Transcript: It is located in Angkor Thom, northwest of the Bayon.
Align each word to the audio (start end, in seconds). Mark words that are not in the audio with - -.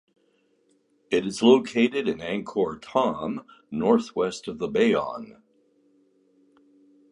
It 1.11 1.27
is 1.27 1.43
located 1.43 2.07
in 2.07 2.21
Angkor 2.21 2.81
Thom, 2.83 3.45
northwest 3.69 4.47
of 4.47 4.57
the 4.57 4.67
Bayon. 4.67 5.39